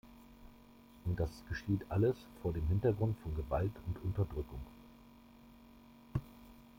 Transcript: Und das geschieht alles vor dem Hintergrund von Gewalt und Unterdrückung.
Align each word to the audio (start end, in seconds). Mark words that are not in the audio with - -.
Und 1.05 1.19
das 1.19 1.29
geschieht 1.47 1.85
alles 1.89 2.17
vor 2.41 2.53
dem 2.53 2.65
Hintergrund 2.65 3.19
von 3.19 3.35
Gewalt 3.35 3.73
und 3.85 4.03
Unterdrückung. 4.03 4.61